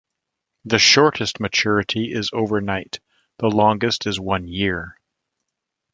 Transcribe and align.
The 0.65 0.79
shortest 0.79 1.39
maturity 1.39 2.11
is 2.11 2.31
overnight, 2.33 2.99
the 3.37 3.49
longest 3.51 4.07
is 4.07 4.19
one 4.19 4.47
year. 4.47 4.97